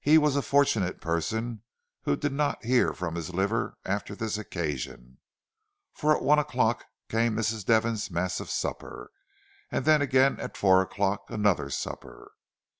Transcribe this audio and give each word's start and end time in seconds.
He 0.00 0.18
was 0.18 0.34
a 0.34 0.42
fortunate 0.42 1.00
person 1.00 1.62
who 2.02 2.16
did 2.16 2.32
not 2.32 2.64
hear 2.64 2.92
from 2.92 3.14
his 3.14 3.32
liver 3.32 3.78
after 3.84 4.16
this 4.16 4.36
occasion; 4.36 5.18
for 5.94 6.12
at 6.12 6.24
one 6.24 6.40
o'clock 6.40 6.86
came 7.08 7.36
Mrs. 7.36 7.64
Devon's 7.66 8.10
massive 8.10 8.50
supper, 8.50 9.12
and 9.70 9.84
then 9.84 10.02
again 10.02 10.40
at 10.40 10.56
four 10.56 10.82
o'clock 10.82 11.26
another 11.30 11.70
supper. 11.70 12.32